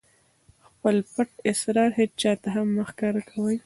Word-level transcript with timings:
خپل 0.67 0.95
پټ 1.13 1.29
اسرار 1.49 1.89
هېچاته 1.99 2.49
هم 2.55 2.67
مه 2.75 2.83
ښکاره 2.89 3.21
کوئ! 3.29 3.57